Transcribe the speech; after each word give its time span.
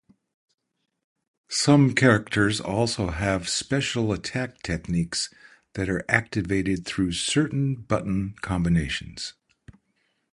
Some 1.51 1.93
characters 1.93 2.59
also 2.59 3.11
have 3.11 3.47
special 3.47 4.11
attack 4.11 4.63
techniques 4.63 5.31
that 5.73 5.89
are 5.89 6.03
activated 6.09 6.87
through 6.87 7.11
certain 7.11 7.75
button 7.75 8.33
combinations. 8.41 9.35